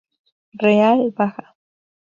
[0.63, 1.45] Real baja.